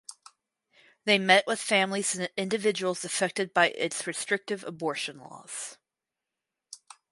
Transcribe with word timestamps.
They 1.05 1.19
met 1.19 1.45
with 1.45 1.59
families 1.61 2.15
and 2.15 2.27
individuals 2.35 3.05
affected 3.05 3.53
by 3.53 3.67
its 3.69 4.07
restrictive 4.07 4.63
abortion 4.63 5.19
laws. 5.19 5.77